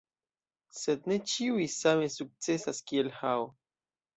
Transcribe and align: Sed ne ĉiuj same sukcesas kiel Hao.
Sed 0.77 1.03
ne 1.11 1.17
ĉiuj 1.33 1.67
same 1.75 2.09
sukcesas 2.15 2.83
kiel 2.89 3.13
Hao. 3.21 3.47